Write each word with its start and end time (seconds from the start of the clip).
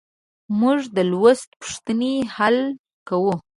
موږ 0.59 0.79
د 0.95 0.97
لوست 1.11 1.49
پوښتنې 1.61 2.13
حل 2.35 2.57
کوو. 3.07 3.33